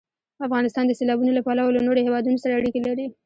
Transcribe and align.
افغانستان 0.47 0.83
د 0.87 0.91
سیلابونه 0.99 1.31
له 1.33 1.41
پلوه 1.47 1.73
له 1.75 1.81
نورو 1.87 2.05
هېوادونو 2.07 2.37
سره 2.43 2.57
اړیکې 2.59 2.81
لري. 2.87 3.05